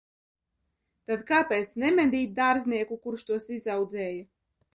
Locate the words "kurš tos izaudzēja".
3.05-4.19